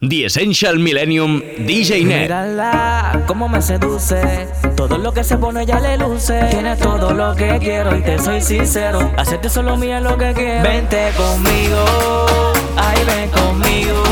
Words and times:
The 0.00 0.24
Essential 0.24 0.78
Millennium 0.78 1.42
DJ 1.58 2.06
Net. 2.06 2.22
Mírala, 2.22 3.22
cómo 3.26 3.50
me 3.50 3.60
seduce. 3.60 4.48
Todo 4.74 4.96
lo 4.96 5.12
que 5.12 5.22
se 5.22 5.36
pone 5.36 5.66
ya 5.66 5.78
le 5.78 5.98
luce. 5.98 6.40
Tiene 6.50 6.74
todo 6.76 7.12
lo 7.12 7.36
que 7.36 7.58
quiero 7.58 7.94
y 7.94 8.00
te 8.00 8.18
soy 8.18 8.40
sincero. 8.40 9.12
Hacerte 9.18 9.50
solo 9.50 9.76
mía 9.76 10.00
lo 10.00 10.16
que 10.16 10.32
quiero. 10.32 10.62
Vente 10.62 11.10
conmigo, 11.18 11.84
ay, 12.76 13.04
ven 13.04 13.28
conmigo. 13.28 14.02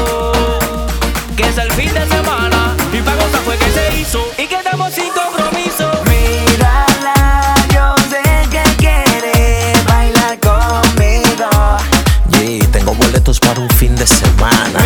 Que 1.35 1.44
es 1.44 1.56
el 1.56 1.72
fin 1.72 1.94
de 1.94 2.06
semana 2.06 2.76
y 2.92 3.00
para 3.00 3.16
gozar 3.16 3.40
fue 3.40 3.56
que 3.56 3.70
se 3.70 3.98
hizo. 3.98 4.20
Y 4.36 4.46
quedamos 4.46 4.92
sin 4.92 5.10
compromiso. 5.14 5.90
Mírala, 6.04 7.54
yo 7.72 7.94
sé 8.10 8.22
que 8.50 8.62
quiere 8.76 9.72
bailar 9.88 10.38
conmigo. 10.38 11.48
Yeah, 12.32 12.70
tengo 12.72 12.92
boletos 12.92 13.40
para 13.40 13.58
un 13.58 13.70
fin 13.70 13.96
de 13.96 14.06
semana. 14.06 14.84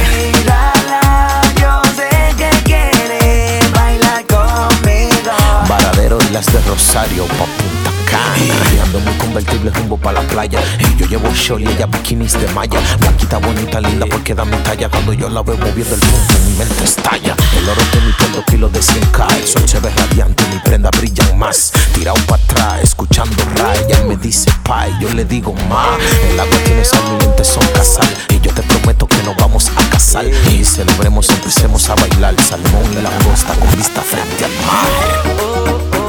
Y 6.72 6.76
las 6.76 6.94
de 6.94 7.02
Rosario 7.02 7.26
pa' 7.26 7.44
Punta 7.44 7.90
Cana. 8.06 8.74
Y 8.74 8.78
ando 8.78 8.98
un 8.98 9.18
convertible 9.18 9.70
rumbo 9.70 9.96
pa' 9.96 10.12
la 10.12 10.20
playa. 10.22 10.60
Y 10.78 10.96
yo 10.96 11.06
llevo 11.06 11.32
short 11.34 11.62
y 11.62 11.66
ella 11.66 11.86
bikinis 11.86 12.32
de 12.32 12.46
malla. 12.48 12.80
Blanquita, 12.98 13.38
bonita, 13.38 13.80
linda 13.80 14.06
porque 14.10 14.34
da 14.34 14.44
mi 14.44 14.56
talla. 14.58 14.88
Cuando 14.88 15.12
yo 15.12 15.28
la 15.28 15.42
veo 15.42 15.56
moviendo 15.56 15.94
el 15.94 16.00
punto, 16.00 16.34
mi 16.46 16.56
mente 16.56 16.84
estalla. 16.84 17.36
El 17.56 17.68
oro 17.68 17.82
de 17.92 18.00
mi 18.00 18.12
piel, 18.12 18.32
dos 18.32 18.44
kilos 18.46 18.72
de 18.72 18.80
100k. 18.80 19.36
El 19.36 19.46
sol 19.46 19.68
se 19.68 19.80
ve 19.80 19.90
radiante, 19.90 20.44
mi 20.52 20.58
prenda 20.60 20.90
brillan 20.90 21.38
más. 21.38 21.72
Tirado 21.94 22.18
para 22.26 22.42
atrás, 22.42 22.80
escuchando 22.82 23.36
rap. 23.56 23.76
Ella 23.86 24.04
me 24.06 24.16
dice 24.16 24.50
pa' 24.64 24.88
y 24.88 25.02
yo 25.02 25.08
le 25.10 25.24
digo 25.24 25.54
ma. 25.68 25.96
El 26.30 26.40
agua 26.40 26.58
tiene 26.64 26.84
sal, 26.84 27.02
mi 27.12 27.18
lente 27.24 27.44
son 27.44 27.66
casal. 27.74 28.08
Y 28.30 28.40
yo 28.40 28.52
te 28.52 28.62
prometo 28.62 29.06
que 29.06 29.22
nos 29.22 29.36
vamos 29.36 29.70
a 29.76 29.90
casar. 29.90 30.24
Y 30.50 30.64
celebremos, 30.64 31.28
empecemos 31.30 31.88
a 31.88 31.94
bailar. 31.94 32.34
Salmón 32.40 32.84
y 32.92 33.02
langosta 33.02 33.54
con 33.54 33.70
vista 33.76 34.00
frente 34.00 34.44
al 34.44 34.52
mar. 34.66 36.01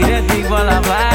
Directico 0.00 0.56
a 0.56 0.64
la 0.64 0.80
playa. 0.80 1.09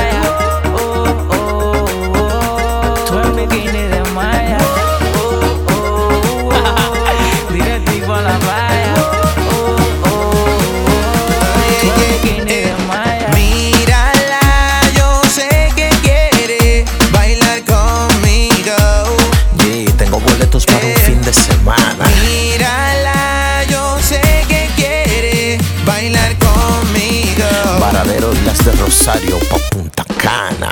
Varadero 28.65 28.71
y 28.71 28.71
las 28.71 28.77
de 28.77 28.83
Rosario 28.83 29.39
pa' 29.49 29.57
Punta 29.69 30.05
Cana. 30.17 30.71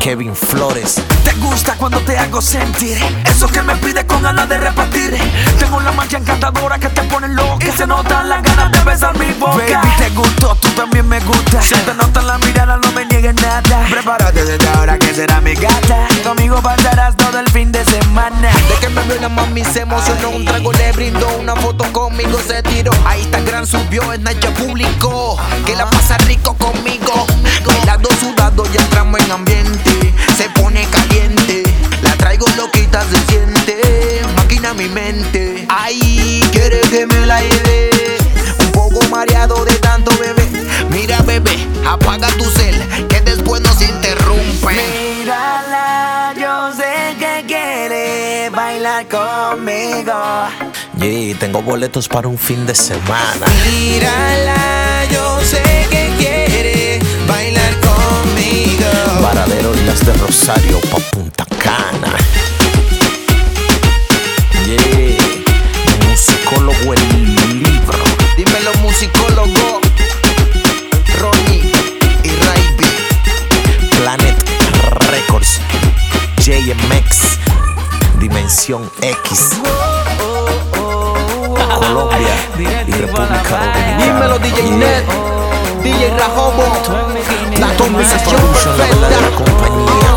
Kevin 0.00 0.34
Flores. 0.34 1.00
Te 1.22 1.32
gusta 1.34 1.74
cuando 1.76 2.00
te 2.00 2.18
hago 2.18 2.42
sentir 2.42 2.98
Eso 3.24 3.46
que 3.46 3.62
me 3.62 3.76
pide 3.76 4.04
con 4.04 4.20
ganas 4.22 4.48
de 4.48 4.58
repartir 4.58 5.16
Tengo 5.58 5.80
la 5.80 5.92
mancha 5.92 6.18
encantadora 6.18 6.78
que 6.78 6.88
te 6.88 7.02
pone 7.02 7.28
loca 7.28 7.64
Y 7.66 7.70
se 7.70 7.86
notan 7.86 8.28
las 8.28 8.42
ganas 8.42 8.72
de 8.72 8.82
besar 8.82 9.16
mi 9.18 9.32
boca 9.32 9.56
Baby, 9.56 9.88
te 9.98 10.10
gustó, 10.10 10.56
tú 10.56 10.68
también 10.70 11.01
me 11.12 11.20
te 11.20 11.94
nota 11.94 12.22
la 12.22 12.38
mirada, 12.38 12.78
no 12.78 12.90
me 12.92 13.04
niegues 13.04 13.34
nada. 13.34 13.86
Prepárate 13.90 14.46
desde 14.46 14.66
ahora 14.70 14.98
que 14.98 15.12
será 15.12 15.42
mi 15.42 15.54
gata. 15.54 16.08
Conmigo 16.24 16.56
pasarás 16.62 17.14
todo 17.18 17.38
el 17.38 17.50
fin 17.50 17.70
de 17.70 17.84
semana. 17.84 18.50
De 18.68 18.74
que 18.80 18.88
me 18.88 19.02
vio 19.02 19.20
la 19.20 19.28
mami 19.28 19.62
se 19.62 19.80
emocionó. 19.80 20.30
Un 20.30 20.46
trago 20.46 20.72
le 20.72 20.90
brindó 20.92 21.28
una 21.38 21.54
foto 21.54 21.84
conmigo 21.92 22.38
se 22.46 22.62
tiró. 22.62 22.92
A 23.04 23.18
Instagram 23.18 23.66
subió 23.66 24.10
en 24.14 24.22
Nacha 24.22 24.54
publicó 24.54 25.38
Que 25.66 25.76
la 25.76 25.84
pasa 25.90 26.16
rico 26.18 26.54
conmigo. 26.54 27.26
Bailando 27.66 28.08
sudado 28.18 28.64
y 28.72 28.76
entramos 28.78 29.20
en 29.20 29.32
ambiente 29.32 30.14
Se 30.38 30.48
pone 30.50 30.86
caliente. 30.86 31.62
La 32.00 32.16
traigo 32.16 32.46
loquita 32.56 33.02
se 33.10 33.18
siente 33.26 34.22
Máquina 34.34 34.72
mi 34.72 34.88
mente. 34.88 35.66
Ay, 35.68 36.42
quiere 36.52 36.80
que 36.80 37.06
me 37.06 37.26
la 37.26 37.40
lleve 37.42 38.16
Un 38.60 38.72
poco 38.72 39.06
mareado 39.10 39.62
de 39.66 39.74
tanto 39.74 40.10
bebé, 40.18 40.41
apaga 41.86 42.28
tu 42.38 42.44
cel 42.44 42.76
Que 43.08 43.20
después 43.20 43.60
nos 43.62 43.80
interrumpe 43.80 45.12
Mírala, 45.22 46.34
yo 46.38 46.72
sé 46.74 47.16
que 47.18 47.44
quiere 47.46 48.50
bailar 48.50 49.06
conmigo. 49.08 50.12
Yeah, 50.98 51.38
tengo 51.38 51.62
boletos 51.62 52.08
para 52.08 52.28
un 52.28 52.38
fin 52.38 52.66
de 52.66 52.74
semana. 52.74 53.46
Mírala, 53.64 55.04
yo 55.10 55.40
sé 55.40 55.62
que 55.90 56.10
quiere 56.18 56.98
bailar 57.26 57.72
conmigo. 57.80 59.22
Varadero 59.22 59.72
y 59.74 59.86
las 59.86 60.04
de 60.04 60.12
Rosario 60.14 60.80
pa' 60.90 60.98
Punta 61.10 61.44
Cana. 61.62 62.16
JMX. 76.72 77.38
Dimensión 78.18 78.90
X. 79.02 79.60
Colombia 81.74 82.34
y 82.86 82.92
República 82.92 83.26
Dominicana. 83.26 83.96
Dímelo, 83.98 84.38
DJ 84.38 84.70
Net. 84.70 85.04
DJ 85.82 86.16
Rajobo. 86.18 86.64
La 87.58 87.68
Production, 87.76 88.78
la 88.78 88.86
verdadera 88.86 89.30
compañía. 89.36 90.10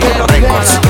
Euro 0.00 0.26
Records. 0.26 0.80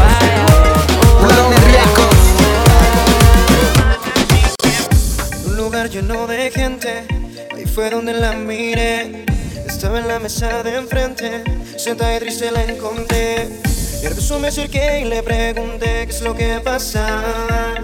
Un 5.46 5.56
lugar 5.56 5.90
lleno 5.90 6.26
de 6.28 6.50
gente, 6.52 7.06
ahí 7.52 7.66
fue 7.66 7.90
donde 7.90 8.12
la 8.12 8.32
miré. 8.34 9.26
Estaba 9.66 9.98
en 9.98 10.06
la 10.06 10.20
mesa 10.20 10.62
de 10.62 10.76
enfrente, 10.76 11.42
sentada 11.76 12.14
y 12.16 12.20
triste 12.20 12.52
la 12.52 12.62
encontré. 12.62 13.66
Nervioso 14.02 14.38
me 14.38 14.48
acerqué 14.48 15.00
y 15.00 15.04
le 15.04 15.22
pregunté 15.22 16.06
qué 16.06 16.12
es 16.12 16.20
lo 16.20 16.34
que 16.34 16.60
pasaba. 16.60 17.74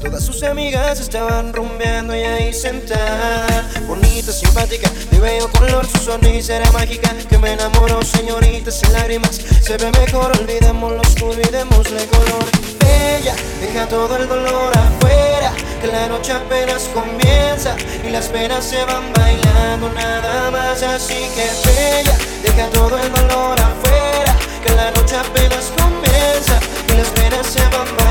Todas 0.00 0.24
sus 0.24 0.42
amigas 0.44 1.00
estaban 1.00 1.52
rumbeando 1.52 2.14
y 2.14 2.20
ahí 2.20 2.52
sentada 2.52 3.68
Bonita, 3.88 4.30
simpática, 4.30 4.88
de 5.10 5.18
bello 5.18 5.50
color 5.50 5.84
Su 5.86 5.98
sonrisa 5.98 6.56
era 6.56 6.70
mágica. 6.70 7.12
Que 7.28 7.38
me 7.38 7.54
enamoró 7.54 8.02
Señorita 8.02 8.70
sin 8.70 8.92
lágrimas, 8.92 9.40
se 9.62 9.76
ve 9.76 9.90
mejor 9.98 10.30
Olvidemos 10.38 10.92
lo 10.92 11.02
color. 12.06 12.44
Bella, 12.78 13.34
deja 13.60 13.88
todo 13.88 14.16
el 14.16 14.28
dolor 14.28 14.78
afuera 14.78 15.52
Que 15.80 15.88
la 15.88 16.06
noche 16.06 16.32
apenas 16.32 16.88
comienza 16.94 17.74
Y 18.06 18.10
las 18.10 18.28
penas 18.28 18.64
se 18.64 18.84
van 18.84 19.12
bailando 19.12 19.92
nada 19.92 20.50
más. 20.52 20.82
Así 20.82 21.28
que 21.34 21.48
bella, 21.68 22.16
deja 22.44 22.68
todo 22.70 22.96
el 22.98 23.12
dolor 23.12 23.58
afuera 23.58 24.06
Que 24.66 24.74
la 24.74 24.90
noche 24.90 25.14
apenas 25.16 25.72
comienza 25.76 26.58
Y 26.88 26.96
las 26.96 27.08
penas 27.10 27.46
se 27.46 27.60
van 27.68 28.05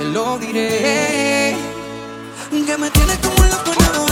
te 0.00 0.06
lo 0.06 0.38
diré. 0.38 1.54
Que 2.50 2.78
me 2.78 2.90
tienes 2.90 3.18
como 3.18 3.44
loco 3.44 3.70
enamorado. 3.78 4.09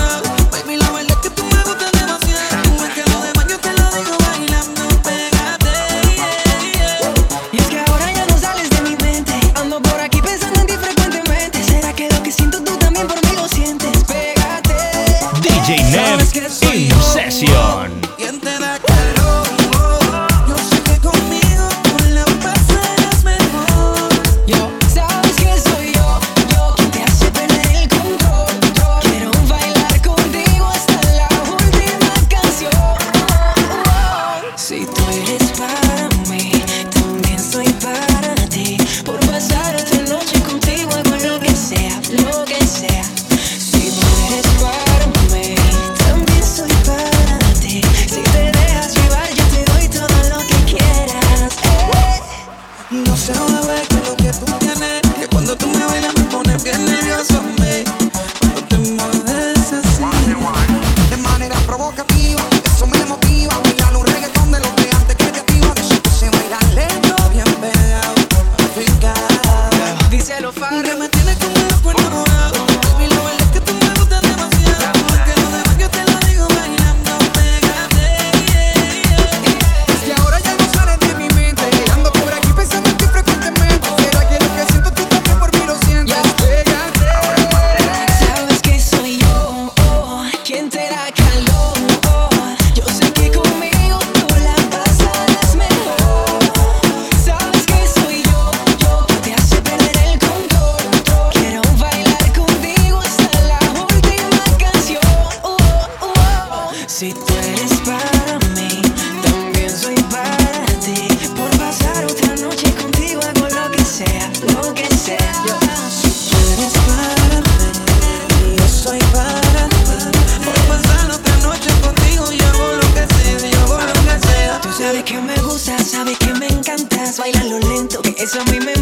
Eso 128.28 128.42
a 128.42 128.44
mí 128.52 128.60
me 128.60 128.77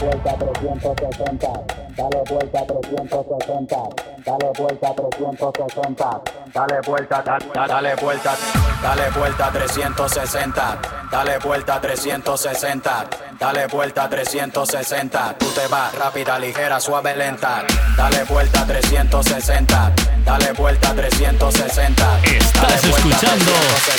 vuelta 0.00 0.34
360, 0.34 1.46
dale 1.94 2.22
vuelta 2.28 2.64
360, 2.66 3.76
dale 4.24 4.50
vuelta 4.56 4.94
360, 4.94 6.22
dale 6.54 6.80
vuelta, 6.86 7.22
dale 7.54 7.94
vuelta, 7.96 8.36
dale 8.82 9.10
vuelta 9.10 9.50
360, 9.50 10.78
dale 11.10 11.38
vuelta 11.38 11.80
360, 11.80 13.08
dale 13.38 13.66
vuelta 13.66 14.08
360, 14.08 15.34
tú 15.38 15.46
te 15.50 15.66
vas 15.68 15.94
rápida, 15.94 16.38
ligera, 16.38 16.80
suave, 16.80 17.14
lenta, 17.14 17.64
dale 17.96 18.24
vuelta 18.24 18.64
360, 18.66 19.92
dale 20.24 20.52
vuelta 20.52 20.94
360. 20.94 22.20
Estás 22.24 22.88
vuelta 22.88 23.08
escuchando 23.08 23.52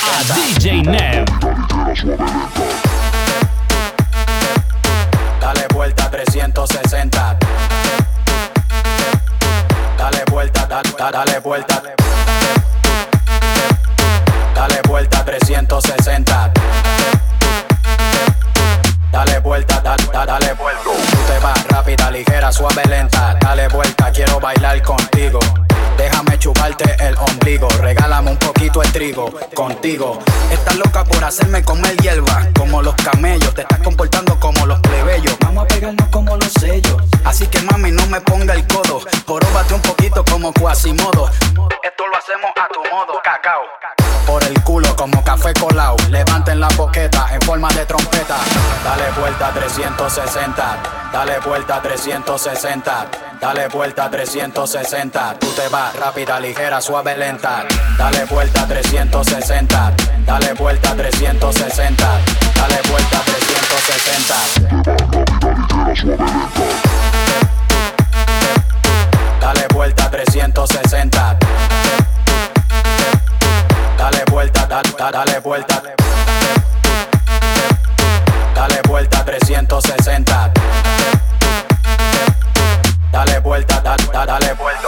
a 0.09 0.23
DJ 0.33 0.81
Nev. 0.83 1.25
Dale 5.81 5.93
vuelta 5.95 6.09
360. 6.09 7.37
Dale 9.97 10.23
vuelta, 10.29 10.65
dale, 10.65 11.11
dale 11.11 11.39
vuelta. 11.39 11.81
Dale 14.53 14.81
vuelta 14.85 15.23
360 15.23 16.80
dale 19.25 19.39
vuelta, 19.39 19.79
dale, 19.81 20.03
dale 20.11 20.53
vuelta. 20.53 20.83
Tú 20.83 21.17
te 21.27 21.39
vas 21.39 21.67
rápida, 21.67 22.11
ligera, 22.11 22.51
suave, 22.51 22.83
lenta, 22.85 23.37
dale 23.39 23.67
vuelta, 23.67 24.11
quiero 24.11 24.39
bailar 24.39 24.81
contigo. 24.81 25.39
Déjame 25.97 26.39
chuparte 26.39 26.95
el 26.99 27.15
ombligo, 27.17 27.67
regálame 27.79 28.31
un 28.31 28.37
poquito 28.37 28.81
el 28.81 28.91
trigo 28.91 29.31
contigo. 29.53 30.19
Estás 30.51 30.75
loca 30.77 31.03
por 31.03 31.23
hacerme 31.23 31.63
comer 31.63 31.95
hierba, 31.97 32.47
como 32.57 32.81
los 32.81 32.95
camellos, 32.95 33.53
te 33.53 33.61
estás 33.61 33.79
comportando 33.79 34.39
como 34.39 34.65
los 34.65 34.79
plebeyos. 34.79 35.37
Vamos 35.41 35.65
a 35.65 35.67
pegarnos 35.67 36.07
como 36.09 36.35
los 36.37 36.51
sellos. 36.53 36.97
Así 37.23 37.45
que 37.47 37.61
mami, 37.61 37.91
no 37.91 38.05
me 38.07 38.21
ponga 38.21 38.55
el 38.55 38.65
codo, 38.65 39.01
joróbate 39.27 39.73
un 39.75 39.81
poquito 39.81 40.23
como 40.25 40.51
Quasimodo. 40.53 41.29
Esto 41.83 42.07
lo 42.07 42.17
hacemos 42.17 42.51
a 42.55 42.67
tu 42.69 42.79
modo, 42.89 43.21
cacao 43.23 43.61
por 44.25 44.43
el 44.43 44.61
culo 44.63 44.95
como 44.95 45.23
café 45.23 45.53
colado. 45.53 45.95
Levanten 46.09 46.59
la 46.59 46.67
boqueta 46.69 47.27
en 47.33 47.41
forma 47.41 47.69
de 47.69 47.85
trompeta. 47.85 48.37
Dale 48.83 49.11
vuelta 49.19 49.51
360, 49.53 50.77
dale 51.11 51.39
vuelta 51.39 51.81
360, 51.81 53.07
dale 53.39 53.67
vuelta 53.67 54.09
360. 54.09 55.39
Tú 55.39 55.47
te 55.51 55.67
vas 55.69 55.95
rápida, 55.95 56.39
ligera, 56.39 56.81
suave, 56.81 57.15
lenta. 57.17 57.65
Dale 57.97 58.25
vuelta 58.25 58.67
360, 58.67 59.93
dale 60.25 60.53
vuelta 60.53 60.95
360, 60.95 62.19
dale 62.55 62.81
vuelta 62.89 63.21
360. 63.25 64.35
Dale 69.39 69.67
vuelta 69.73 70.09
360. 70.09 71.70
Dale 74.01 74.23
vuelta, 74.31 74.65
da- 74.65 74.81
da- 74.97 75.11
dale 75.11 75.39
vuelta. 75.41 75.81
Dale 78.55 78.81
vuelta 78.87 79.23
360. 79.23 80.51
Dale 83.11 83.39
vuelta, 83.41 83.79
da- 83.81 83.95
da- 84.11 84.25
dale 84.25 84.53
vuelta. 84.55 84.87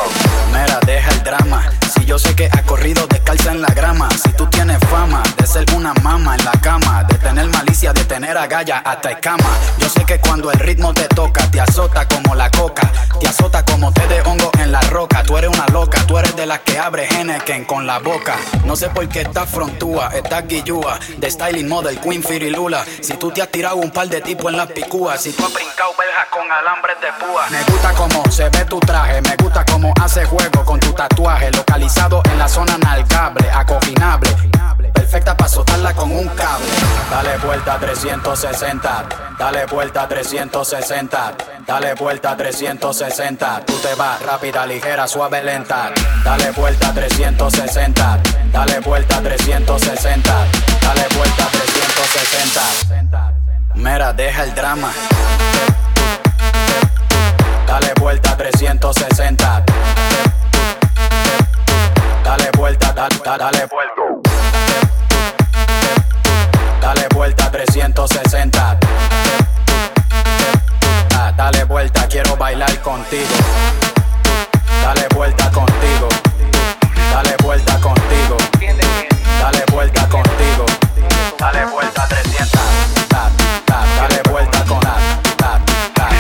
Mira, 0.51 0.79
deja 0.86 1.10
el 1.12 1.24
drama. 1.24 1.62
Si 1.93 2.05
yo 2.05 2.17
sé 2.17 2.36
que 2.36 2.48
has 2.51 2.62
corrido 2.63 3.05
descalza 3.08 3.51
en 3.51 3.62
la 3.62 3.67
grama. 3.70 4.10
Si 4.12 4.32
tú 4.34 4.48
tienes 4.48 4.79
fama 4.89 5.22
de 5.38 5.46
ser 5.46 5.65
una 5.75 5.93
mama 6.01 6.36
en 6.36 6.43
la 6.46 6.51
cama, 6.62 7.03
de 7.03 7.15
tener 7.20 7.48
malicia, 7.50 7.93
de 7.93 8.03
tener 8.05 8.36
agallas 8.38 8.82
hasta 8.84 9.12
escama. 9.12 9.50
Yo 9.77 9.89
sé 9.89 10.03
que 10.05 10.20
cuando 10.20 10.51
el 10.51 10.60
ritmo 10.60 10.91
te 10.93 11.08
toca, 11.10 11.50
te 11.51 11.62
azota 11.62 12.08
como 12.08 12.34
la 12.36 12.50
coca, 12.50 12.89
te 13.20 13.27
azota 13.27 13.63
como 13.63 13.91
té 13.93 14.08
de 14.08 14.22
hongo 14.22 14.50
en 14.60 14.72
la 14.72 14.82
roca. 14.82 15.22
Tú 15.24 15.38
eres 15.38 15.50
una 15.51 15.67
loca, 15.67 16.00
tú 16.08 16.17
eres 16.17 16.33
de 16.44 16.48
las 16.48 16.60
que 16.60 16.78
abre 16.78 17.08
Henneken 17.08 17.64
con 17.64 17.88
la 17.88 18.00
boca. 18.00 18.36
No 18.66 18.76
sé 18.76 18.90
por 18.90 19.08
qué 19.08 19.22
estás 19.22 19.50
frontúa, 19.50 20.10
estás 20.14 20.46
guillúa, 20.46 21.00
de 21.16 21.32
styling 21.32 21.70
model, 21.70 21.98
queen 22.02 22.22
firilula. 22.22 22.84
Si 23.00 23.14
tú 23.14 23.32
te 23.32 23.42
has 23.42 23.48
tirado 23.48 23.78
un 23.78 23.90
par 23.92 24.10
de 24.10 24.20
tipos 24.20 24.52
en 24.52 24.58
las 24.58 24.68
picúas, 24.68 25.22
si 25.22 25.32
tú 25.32 25.46
has 25.46 25.54
brincado 25.54 25.94
verjas 25.98 26.28
con 26.30 26.52
alambres 26.52 26.98
de 27.00 27.14
púa. 27.14 27.48
Me 27.50 27.64
gusta 27.64 27.94
cómo 27.94 28.30
se 28.30 28.50
ve 28.50 28.66
tu 28.66 28.78
traje, 28.82 29.22
me 29.22 29.38
gusta 29.38 29.64
cómo 29.64 29.94
hace 30.02 30.26
juego 30.26 30.66
con 30.66 30.82
tu 30.82 30.92
tatuaje, 30.92 31.50
localizado 31.51 32.22
en 32.25 32.38
la 32.38 32.50
zona 32.50 32.77
nalgable, 32.77 33.50
acoginable. 33.50 34.29
Perfecta 34.94 35.36
para 35.36 35.50
soltarla 35.50 35.94
con 35.94 36.12
un 36.12 36.27
cable. 36.29 36.66
Dale 37.10 37.38
vuelta 37.38 37.77
360, 37.79 39.06
dale 39.38 39.66
vuelta 39.66 40.08
360, 40.08 41.34
dale 41.68 41.94
vuelta 41.96 42.36
360. 42.36 43.66
Tú 43.66 43.74
te 43.77 43.94
vas 43.96 44.22
rápida, 44.22 44.66
ligera, 44.66 45.08
suave, 45.08 45.44
lenta. 45.44 45.92
Dale 46.24 46.51
vuelta 46.51 46.92
360, 46.94 48.20
dale 48.51 48.79
vuelta 48.79 49.22
360, 49.22 50.32
dale 50.82 51.08
vuelta 51.16 51.48
360. 51.51 52.62
Mira, 53.75 54.14
deja 54.14 54.44
el 54.44 54.53
drama. 54.56 54.92
Dale 57.68 57.94
vuelta 58.00 58.36
360. 58.38 59.64
Dale 62.24 62.50
vuelta, 62.58 62.92
da- 62.94 63.10
da- 63.24 63.38
dale 63.38 63.66
vuelta. 63.68 64.23
Dale 66.83 67.07
vuelta 67.15 67.50
360. 67.50 68.77
Ah, 71.17 71.31
Dale 71.31 71.63
vuelta, 71.63 72.05
quiero 72.09 72.35
bailar 72.35 72.77
contigo. 72.81 73.24
Dale 74.83 75.07
vuelta 75.15 75.50
contigo. 75.50 76.09
Dale 77.09 77.37
vuelta 77.41 77.79
contigo. 77.79 78.35
Dale 79.39 79.63
vuelta 79.72 80.09
contigo. 80.09 80.65
Dale 81.39 81.65
vuelta 81.67 82.05
300. 82.05 82.59
Da, 83.07 83.31
da, 83.65 83.85
Dale 83.96 84.22
vuelta 84.29 84.65
con 84.65 84.79
da, 84.81 84.98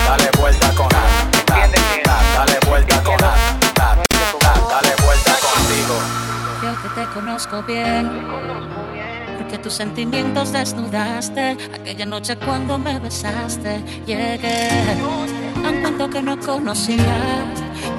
Dale 0.07 0.29
vuelta 0.39 0.71
con 0.75 0.87
da, 0.87 1.01
Dale 2.35 2.59
vuelta 2.65 3.03
con 3.03 3.17
da, 3.17 3.35
Dale 4.69 4.95
vuelta 5.03 5.33
contigo. 5.41 5.95
Yo 6.63 6.81
que 6.81 7.01
te 7.01 7.05
conozco 7.13 7.61
bien, 7.63 8.07
porque 9.53 9.69
tus 9.69 9.73
sentimientos 9.75 10.51
desnudaste 10.51 11.55
aquella 11.75 12.07
noche 12.07 12.35
cuando 12.37 12.79
me 12.79 12.99
besaste. 12.99 13.83
Llegué 14.03 14.69
a 15.63 15.69
un 15.69 15.83
punto 15.83 16.09
que 16.09 16.23
no 16.23 16.39
conocía 16.39 17.45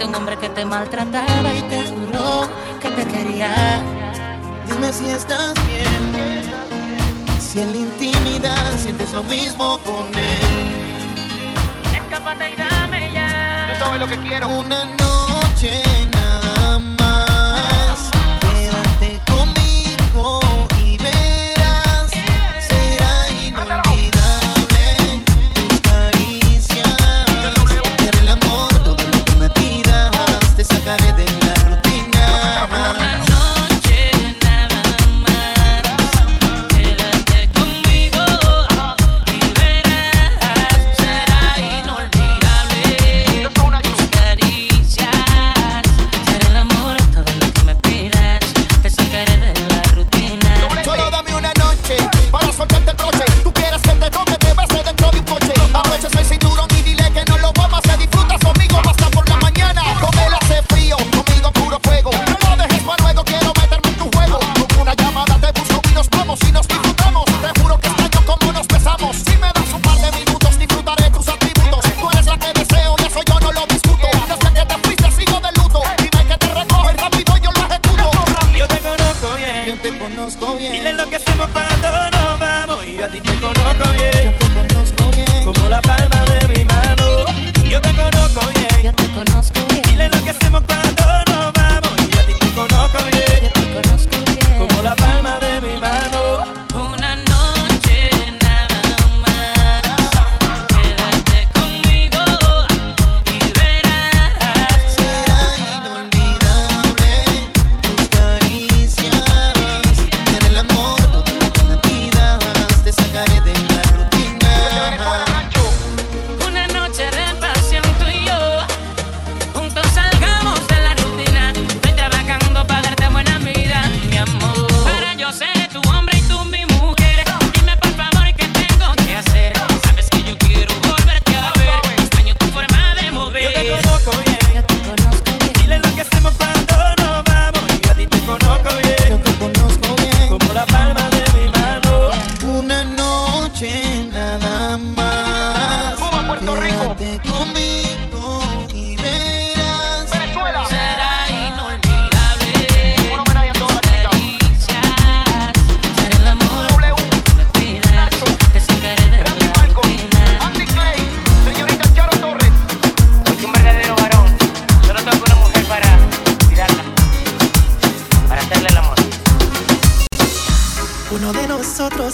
de 0.00 0.04
un 0.04 0.14
hombre 0.16 0.36
que 0.36 0.48
te 0.48 0.64
maltrataba 0.64 1.54
y 1.54 1.62
te 1.62 1.84
juró 1.84 2.48
que 2.82 2.88
te 2.88 3.04
quería. 3.06 3.54
Dime 4.66 4.92
si 4.92 5.06
estás 5.10 5.54
bien, 5.68 6.42
si 7.38 7.60
en 7.60 7.70
la 7.70 7.78
intimidad 7.78 8.76
sientes 8.76 9.12
lo 9.12 9.22
mismo 9.22 9.78
con 9.84 10.06
él. 10.08 10.74
Escápate 11.94 12.50
y 12.50 12.56
dame 12.56 13.12
ya. 13.12 13.68
Yo 13.72 13.84
sabes 13.84 14.00
lo 14.00 14.08
que 14.08 14.18
quiero. 14.28 14.48
Una 14.48 14.86
noche 14.86 15.82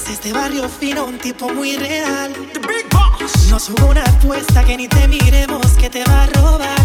boss 0.00 0.10
es 0.10 0.22
de 0.22 0.32
barrio 0.32 0.68
fino, 0.68 1.04
un 1.04 1.18
tipo 1.18 1.48
muy 1.52 1.76
real. 1.76 2.32
The 2.52 2.60
big 2.60 2.88
boss. 2.90 3.48
No 3.50 3.58
subo 3.58 3.86
una 3.86 4.02
apuesta 4.04 4.64
que 4.64 4.76
ni 4.76 4.88
te 4.88 5.08
miremos 5.08 5.66
que 5.78 5.90
te 5.90 6.04
va 6.04 6.24
a 6.24 6.26
robar. 6.26 6.78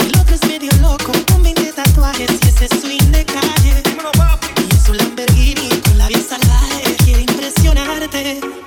El 0.00 0.18
otro 0.18 0.34
es 0.34 0.44
medio 0.46 0.70
loco, 0.80 1.12
con 1.30 1.42
20 1.42 1.72
tatuajes 1.72 2.30
y 2.30 2.48
ese 2.48 2.68
swing 2.68 3.10
de 3.10 3.24
calle. 3.24 3.82
Dímelo, 3.84 4.10
y 4.68 4.74
en 4.74 4.84
su 4.84 4.94
Lamborghini 4.94 5.68
con 5.80 5.98
la 5.98 6.08
bien 6.08 6.22
salvaje 6.22 6.96
quiere 7.04 7.22
impresionarte. 7.22 8.57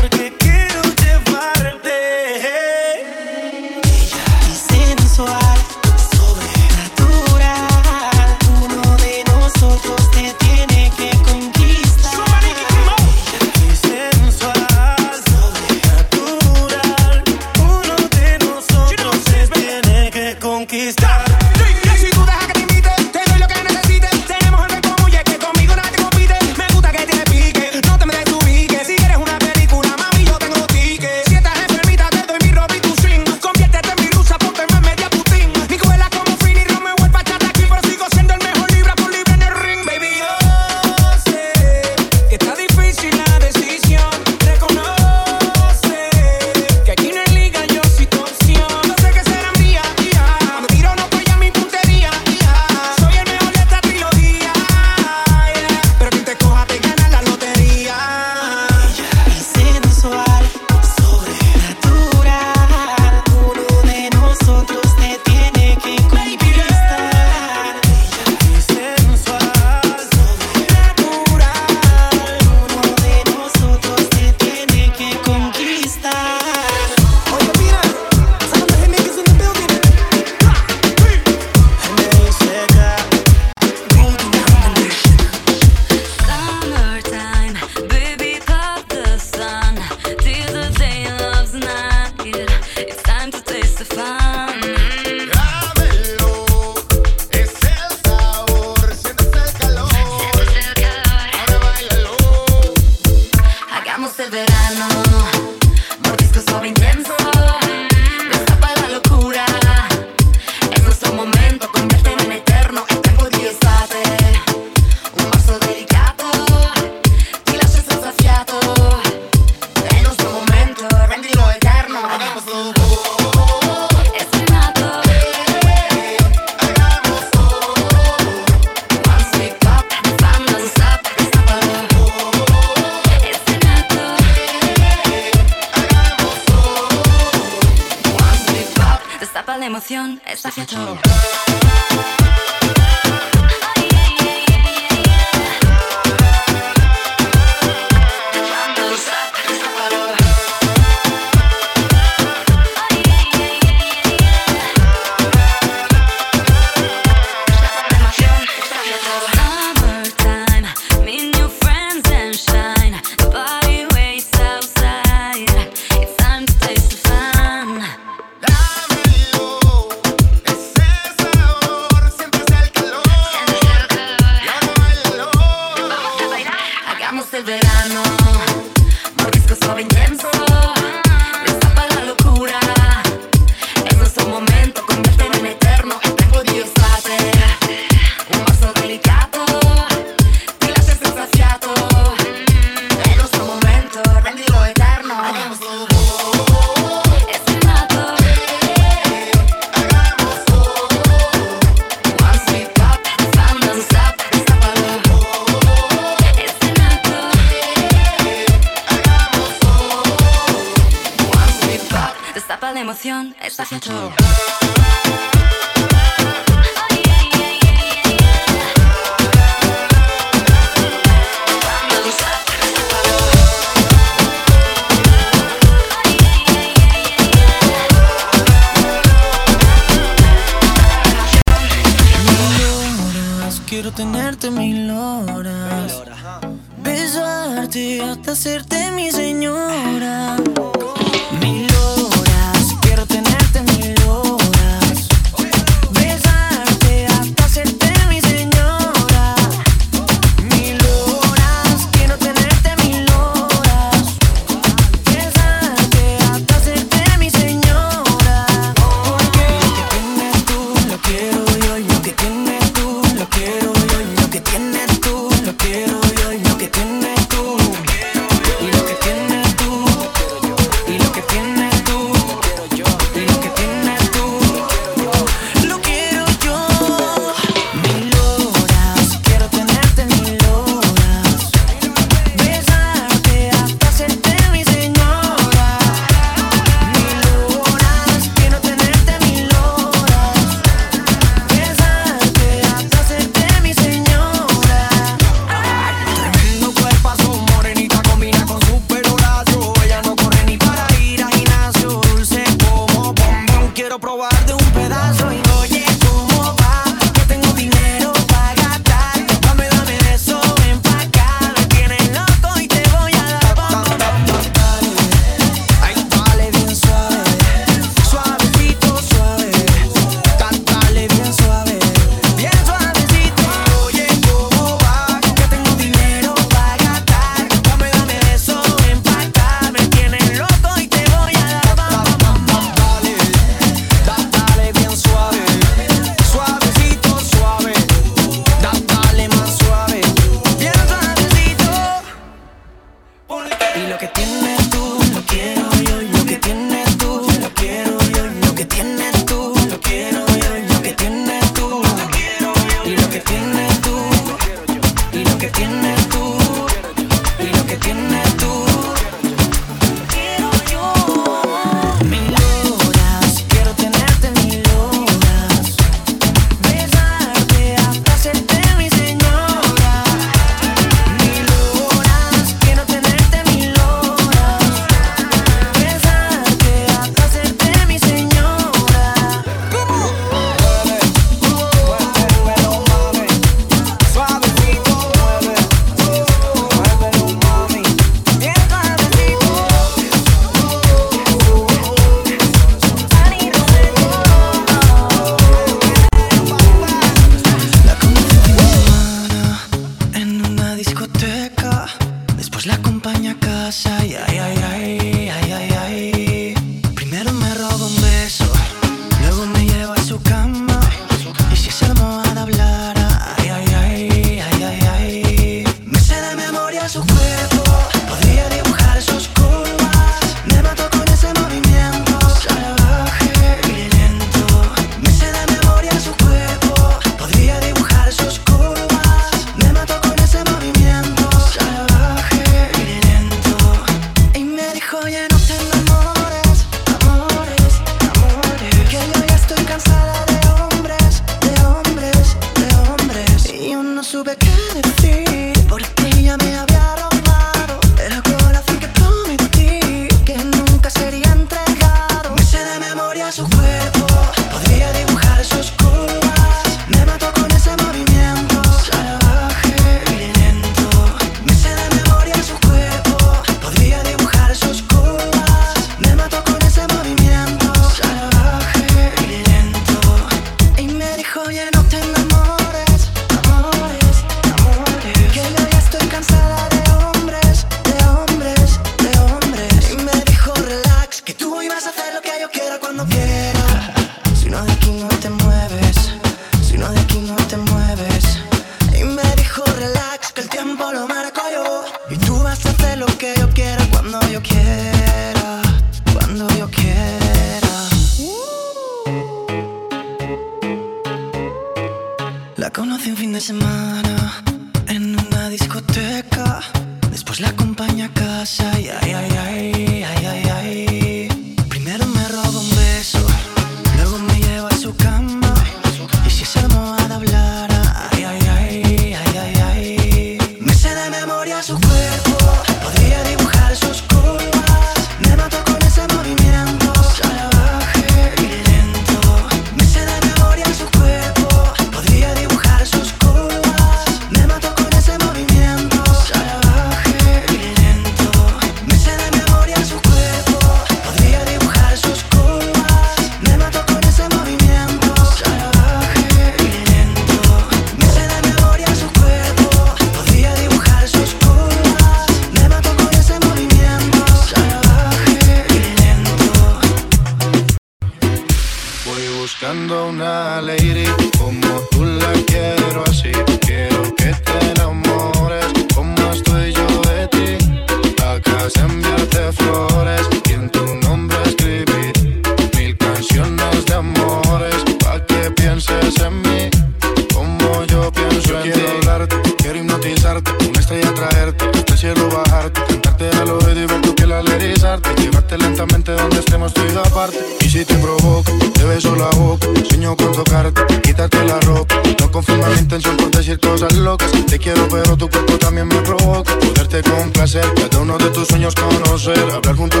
Hablar 599.51 599.75
juntos 599.75 600.00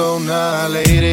buscando 0.00 0.16
una 0.16 0.68
lady 0.68 1.12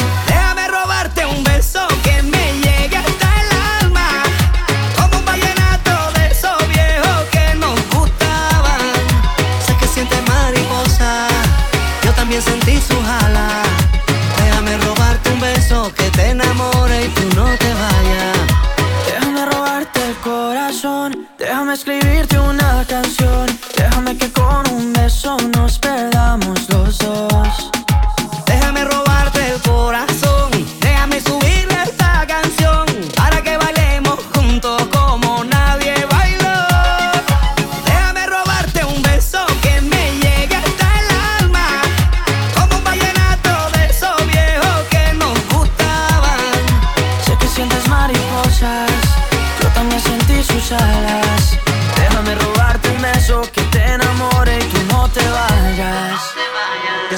Sentí 12.61 12.81
su 12.81 13.01
jala. 13.01 13.63
Déjame 14.37 14.77
robarte 14.77 15.29
un 15.31 15.39
beso 15.39 15.91
que 15.95 16.09
te 16.11 16.29
enamore 16.29 17.05
y 17.05 17.07
tú 17.09 17.21
no 17.35 17.45
te 17.57 17.73
vayas. 17.73 18.37
Déjame 19.05 19.45
robarte 19.45 19.99
el 20.07 20.15
corazón, 20.15 21.27
déjame 21.37 21.73
escribirte 21.73 22.39
una 22.39 22.60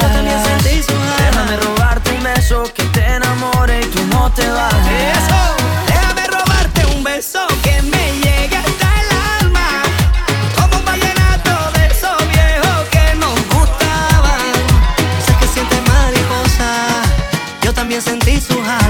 sentí 0.00 0.82
sus 0.82 0.92
alas. 0.92 1.32
Déjame 1.32 1.56
robarte 1.56 2.10
un 2.12 2.22
beso 2.22 2.62
que 2.74 2.82
te 2.84 3.04
enamore 3.16 3.80
y 3.80 3.86
tú 3.86 4.00
no 4.12 4.30
te 4.32 4.48
vayas. 4.48 5.24
Déjame 5.86 6.26
robarte 6.26 6.86
un 6.94 7.04
beso 7.04 7.46
que 7.62 7.82
me 7.82 8.12
llegue 8.22 8.56
hasta 8.56 8.88
el 9.00 9.08
alma. 9.40 9.82
Como 10.56 10.78
un 10.78 10.84
vallenato 10.84 11.72
de 11.74 11.86
esos 11.86 12.18
viejos 12.28 12.88
que 12.90 13.14
nos 13.16 13.34
gustaban. 13.54 14.40
Sé 15.26 15.34
que 15.40 15.46
sientes 15.46 15.80
mariposa, 15.88 17.72
también 17.74 18.02
sentí 18.02 18.40
su 18.40 18.60
jala. 18.62 18.83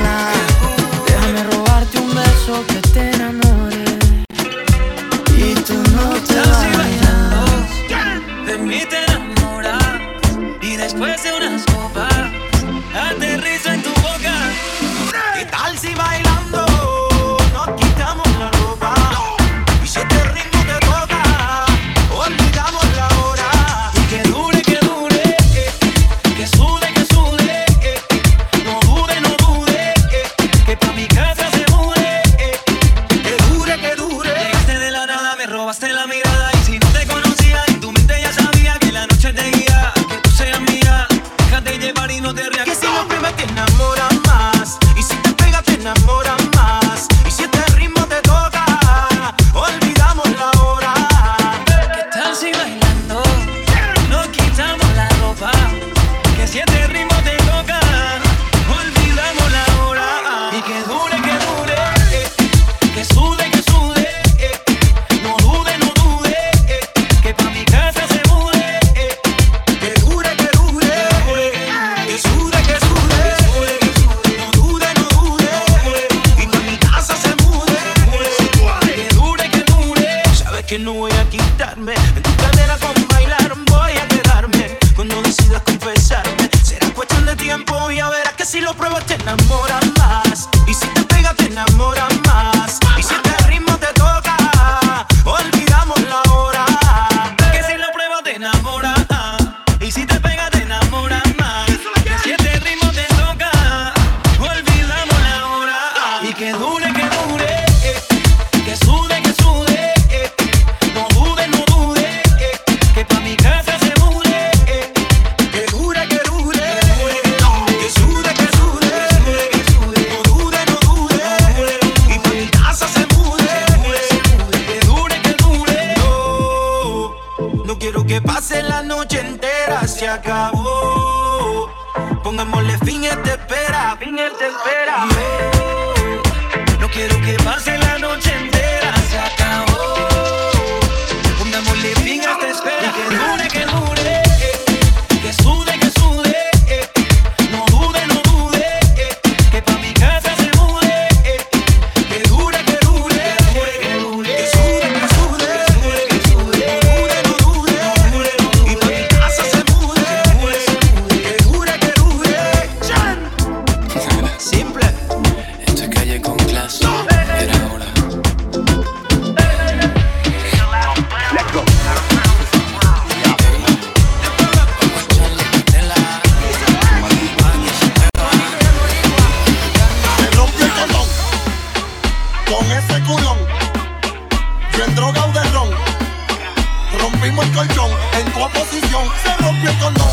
Tu 188.34 188.42
oposición. 188.42 189.04
Se 189.22 189.36
rompió 189.36 189.70
el 189.70 189.78
condón 189.78 190.10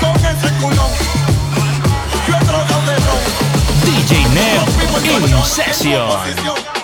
con 0.00 0.16
ese 0.16 0.52
culón. 0.60 0.90
Yo 2.28 2.38
de 2.86 2.96
ron. 3.06 3.22
DJ 3.84 4.20
in 4.20 4.38
en 6.28 6.44
tu 6.44 6.83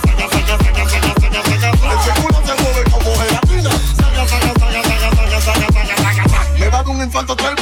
infarto 7.03 7.35
tal 7.35 7.55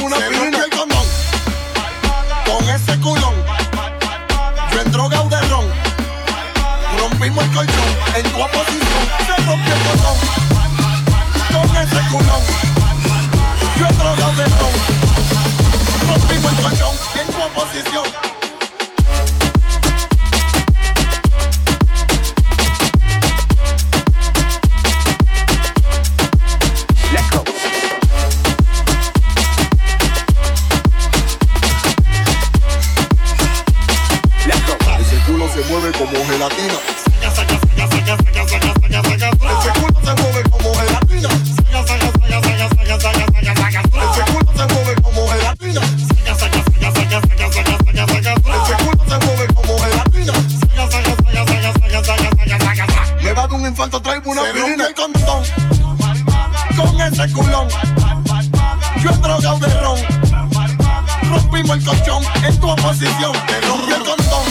posición, 62.00 62.22
en 62.44 62.60
tu 62.60 62.68
oposición. 62.68 63.32
Te 63.46 63.60
rompe 63.62 63.94
el 63.94 64.02
condón, 64.02 64.44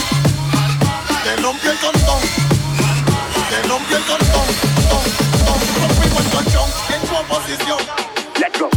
te 1.24 1.36
el 1.70 1.78
condón, 1.78 2.20
te 3.48 3.68
el 3.96 4.04
condón. 4.04 4.46
Rompimos 5.80 6.24
el 6.24 6.30
colchón 6.30 6.70
en 6.94 7.08
tu 7.08 7.16
oposición. 7.16 7.78
Let's 8.38 8.58
go. 8.58 8.70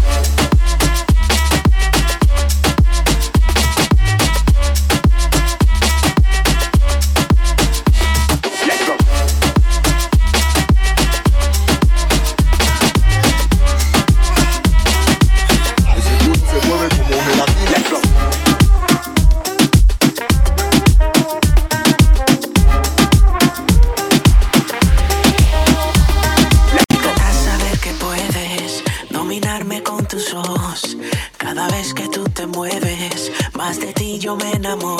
yo 34.23 34.37
me 34.37 34.51
enamoré. 34.51 34.92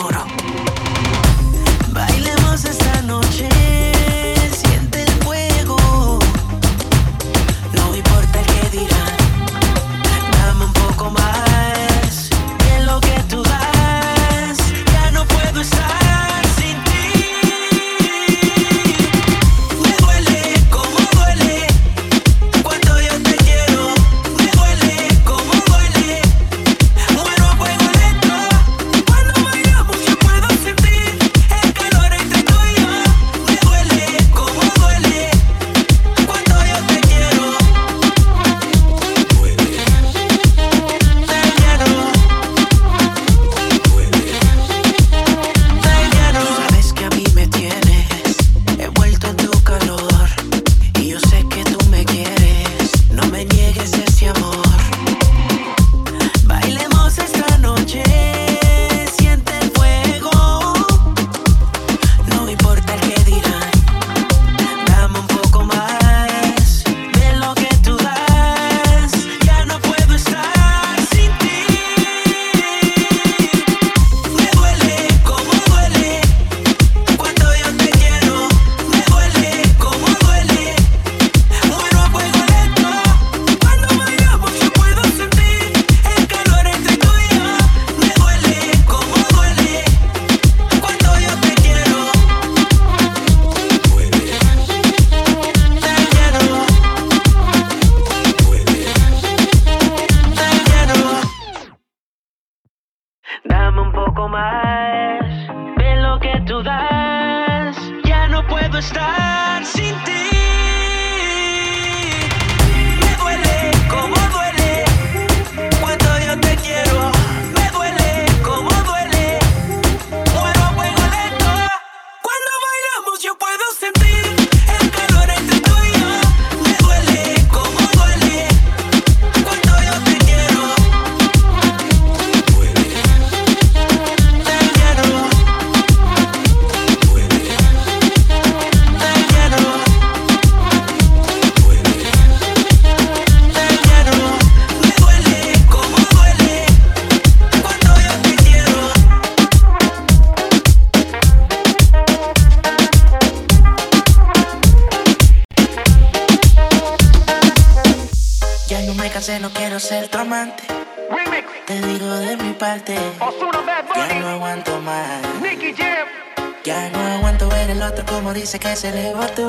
se 168.84 168.92
levanta 168.92 169.43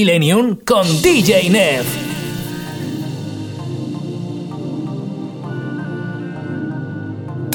Millennium 0.00 0.56
con 0.64 0.86
DJ 1.02 1.50
Neff. 1.50 1.86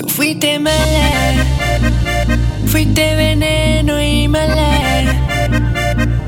fuiste 0.08 0.60
mala, 0.60 1.44
fuiste 2.68 3.16
veneno 3.16 4.00
y 4.00 4.28
mala. 4.28 5.16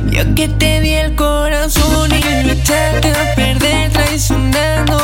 Yo 0.10 0.24
que 0.34 0.48
te 0.48 0.82
di 0.82 0.94
el 0.94 1.14
corazón 1.16 2.10
y 2.12 2.44
lo 2.48 2.54
echaste 2.54 3.12
a 3.12 3.36
perder 3.36 3.92
traicionando. 3.92 4.97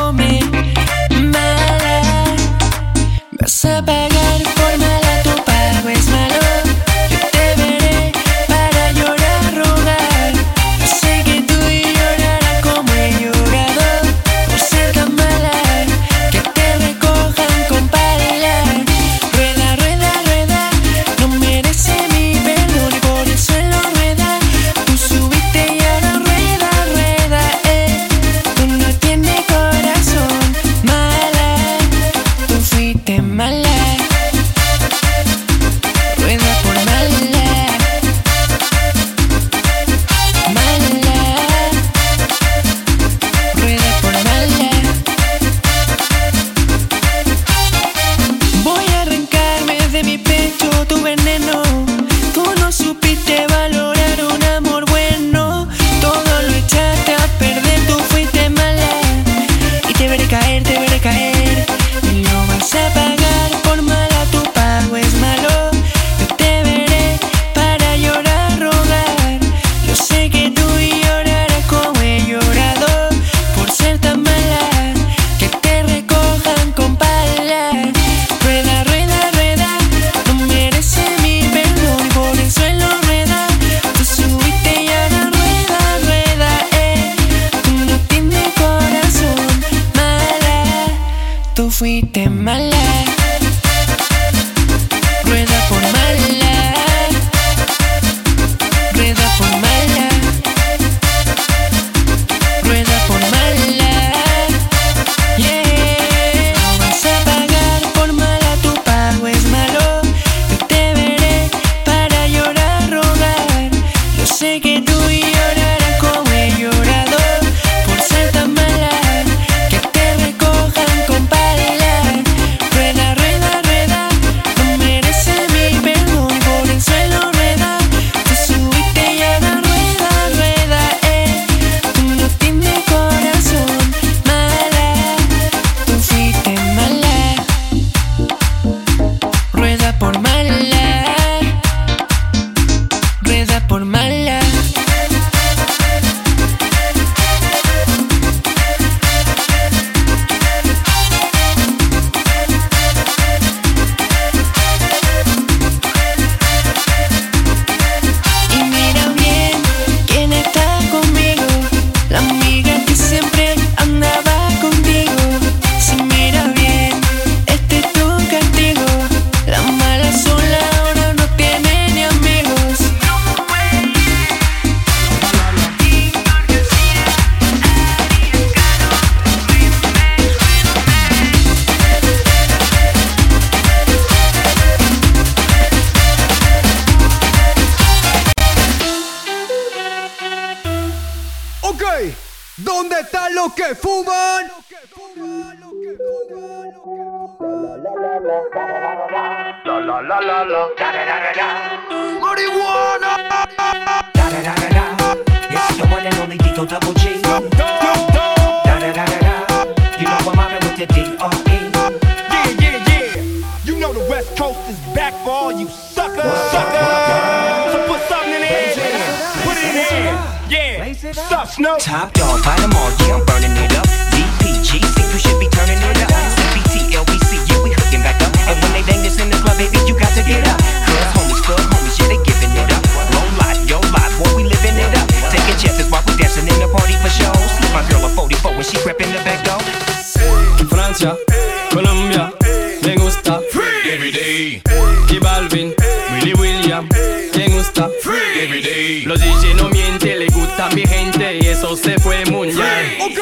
Y 245.14 245.20
Balvin, 245.20 245.76
Willy 246.11 246.34
William, 246.34 246.89
me 247.38 247.47
gusta 247.49 247.88
Everyday 248.36 249.01
Los 249.05 249.20
DJ 249.20 249.53
no 249.53 249.70
mienten, 249.70 250.18
le 250.18 250.26
gusta 250.26 250.70
mi 250.70 250.88
gente 250.88 251.38
y 251.38 251.45
eso 251.45 251.78
se 251.78 251.99
fue 251.99 252.26
muy 252.26 252.47
bien. 252.47 253.14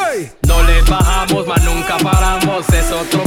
No 0.48 0.64
le 0.64 0.82
bajamos, 0.84 1.46
mas 1.46 1.62
nunca 1.66 1.98
paramos, 1.98 2.66
es 2.70 2.92
otro 2.94 3.24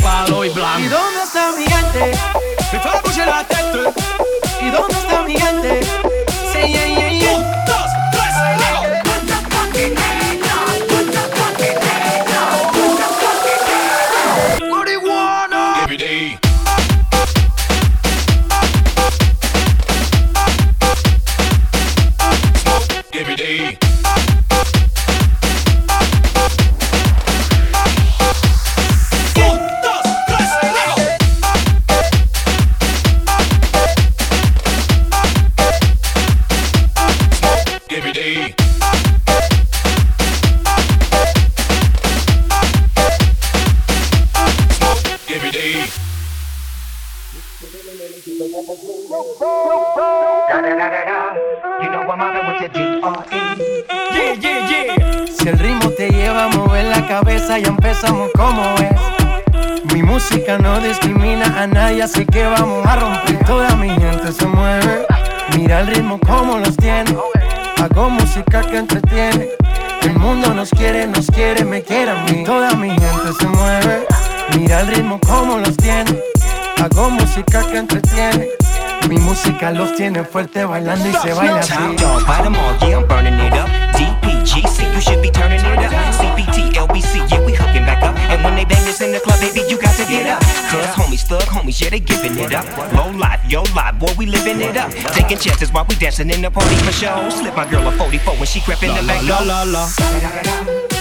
música 79.95 80.05
los 80.11 80.13
tiene 80.13 80.25
fuerte 80.25 80.65
bailando 80.65 81.09
y 81.09 81.13
se 81.13 81.33
baila 81.33 81.61
así. 81.61 81.73
Top 81.73 81.97
dog, 81.97 82.27
buy 82.27 82.43
them 82.43 82.55
all, 82.55 82.77
yeah, 82.81 82.99
I'm 82.99 83.07
burning 83.07 83.39
it 83.41 83.53
up. 83.53 83.69
DPGC, 83.95 84.95
you 84.95 85.01
should 85.01 85.23
be 85.23 85.31
turning 85.31 85.61
it 85.61 85.79
up. 85.79 85.93
CPT, 86.15 86.75
LBC, 86.75 87.31
yeah, 87.31 87.45
we 87.45 87.55
hooking 87.55 87.85
back 87.85 88.03
up. 88.03 88.17
And 88.17 88.43
when 88.45 88.57
they 88.57 88.65
bang 88.65 88.85
this 88.85 89.01
in 89.01 89.13
the 89.13 89.21
club, 89.21 89.41
baby, 89.41 89.63
you 89.69 89.81
got 89.81 89.97
to 89.97 90.05
get 90.05 90.27
up. 90.27 90.41
Cause 90.71 90.87
homies, 90.95 91.25
thug 91.25 91.43
homies, 91.43 91.81
yeah, 91.81 91.91
they 91.91 92.01
giving 92.01 92.37
it 92.39 92.55
up. 92.55 92.67
Low 92.93 93.11
lot, 93.11 93.41
yo 93.49 93.63
lot, 93.75 93.99
boy, 93.99 94.13
we 94.19 94.27
living 94.27 94.61
it 94.61 94.77
up. 94.77 94.91
Taking 95.15 95.39
chances 95.39 95.73
while 95.73 95.87
we 95.89 95.95
dancing 95.97 96.31
in 96.31 96.43
the 96.43 96.51
party 96.51 96.77
for 96.77 96.93
show. 96.93 97.29
Slip 97.31 97.55
my 97.57 97.69
girl 97.71 97.87
a 97.87 97.93
44 97.93 98.35
when 98.37 98.47
she 98.47 98.61
crept 98.61 98.83
in 98.83 98.95
the 98.95 99.03
back 99.07 99.23
la, 99.23 99.39
door. 99.39 99.47
la, 99.47 99.63
la. 99.65 99.85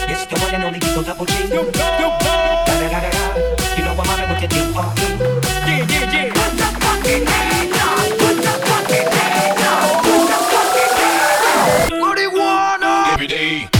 It's 0.07 0.25
the 0.25 0.39
one 0.39 0.53
and 0.53 0.63
only 0.63 0.79
Eagle 0.79 1.03
Double 1.03 1.25
G. 1.25 2.42
Marihuana. 13.24 13.63
Everyday 13.63 13.72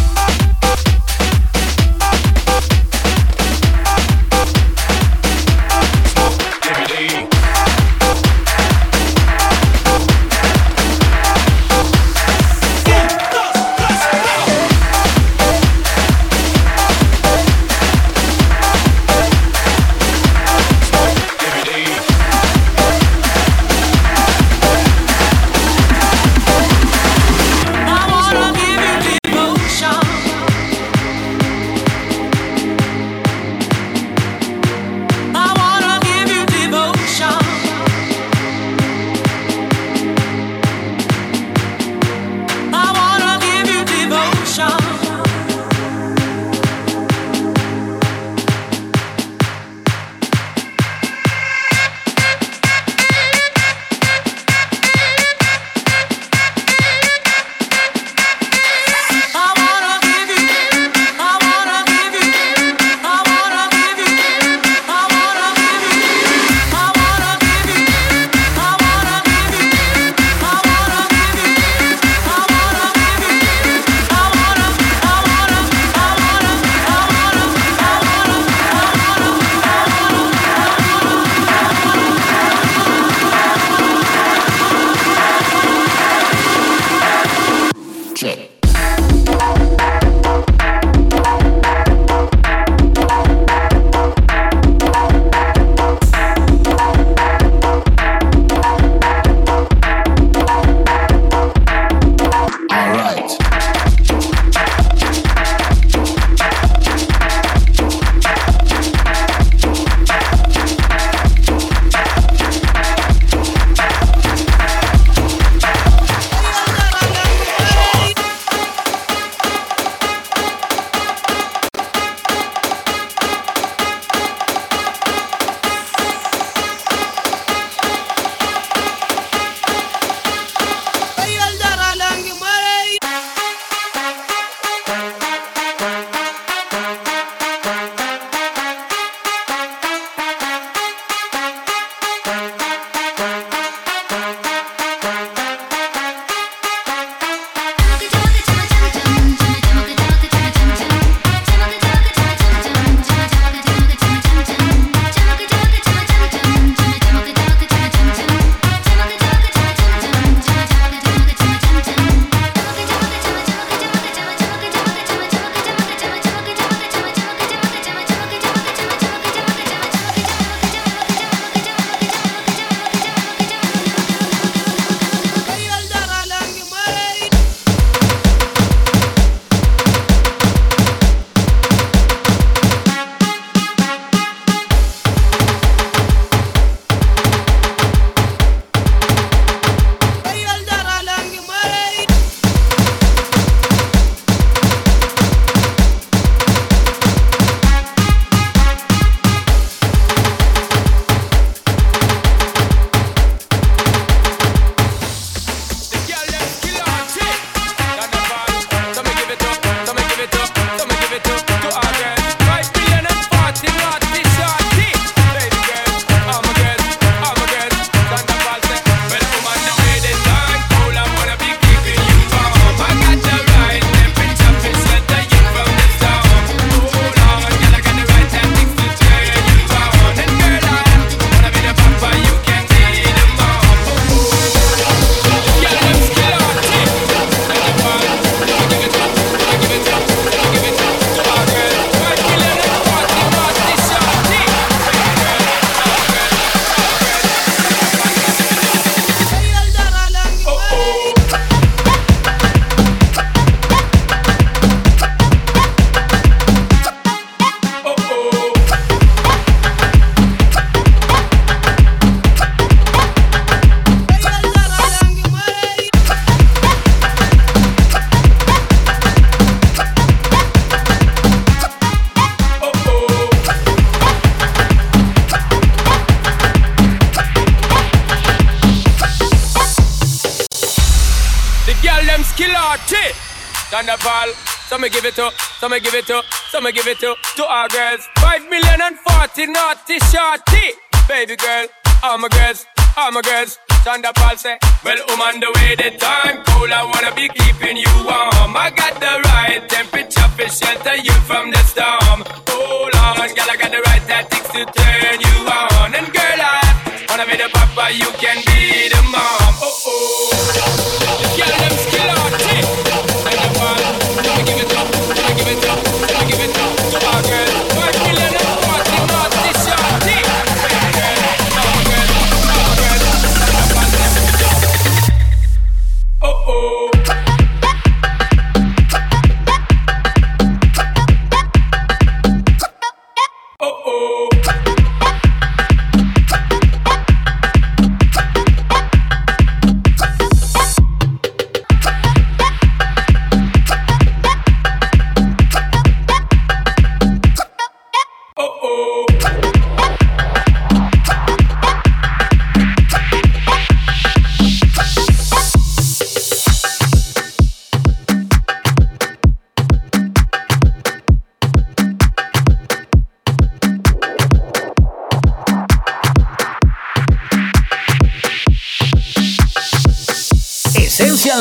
So 284.74 284.80
me 284.80 284.90
give 284.90 285.06
it 285.06 285.14
to, 285.22 285.30
so 285.60 285.70
me 285.70 285.80
give 285.80 285.94
it 285.94 286.08
to, 286.08 286.24
so 286.50 286.60
me 286.60 286.72
give 286.72 286.88
it 286.88 286.98
to, 287.02 287.14
to 287.36 287.46
our 287.46 287.68
girls. 287.68 288.10
Five 288.18 288.42
million 288.50 288.82
and 288.82 288.98
forty 289.06 289.46
naughty 289.46 290.00
shorty. 290.10 290.74
Baby 291.08 291.36
girl, 291.36 291.68
all 292.02 292.18
my 292.18 292.28
girls, 292.30 292.66
all 292.98 293.12
my 293.12 293.22
girls. 293.22 293.60
Thunderball 293.86 294.36
say, 294.36 294.58
Well, 294.84 294.98
I'm 295.10 295.22
on 295.22 295.40
the 295.40 295.54
way, 295.62 295.76
the 295.76 295.96
time 295.96 296.42
cold. 296.46 296.72
I 296.72 296.86
wanna 296.90 297.14
be 297.14 297.30
keeping 297.30 297.78
you 297.78 297.94
warm. 298.02 298.58
I 298.58 298.74
got 298.76 298.98
the 298.98 299.22
right 299.30 299.62
temperature 299.70 300.28
for 300.34 300.50
shelter 300.50 300.96
you 300.96 301.14
from 301.30 301.52
the 301.52 301.62
storm. 301.70 302.26
Hold 302.50 302.96
on, 302.98 303.30
girl, 303.30 303.46
I 303.54 303.56
got 303.62 303.70
the 303.70 303.82
right 303.86 304.02
tactics 304.10 304.50
to 304.58 304.66
turn 304.66 305.22
you 305.22 305.38
on. 305.54 305.94
And 305.94 306.10
girl, 306.10 306.40
I 306.42 307.06
wanna 307.10 307.30
be 307.30 307.38
the 307.38 307.48
papa, 307.54 307.94
you 307.94 308.10
can 308.18 308.42
be 308.42 308.90
the 308.90 309.02
mom. 309.14 309.54
Oh 309.62 309.70
oh, 309.86 310.83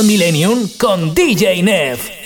Millennium 0.03 0.69
con 0.79 1.15
DJ 1.15 1.63
Nev. 1.63 2.22